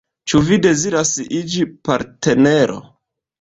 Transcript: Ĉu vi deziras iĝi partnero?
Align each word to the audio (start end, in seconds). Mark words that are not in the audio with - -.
Ĉu 0.31 0.39
vi 0.45 0.57
deziras 0.65 1.11
iĝi 1.41 1.67
partnero? 1.91 2.81